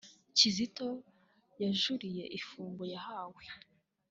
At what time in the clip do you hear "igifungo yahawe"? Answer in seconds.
2.37-3.43